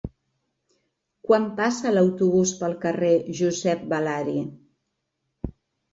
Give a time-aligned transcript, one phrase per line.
[1.27, 4.37] Quan passa l'autobús pel carrer Josep Balari?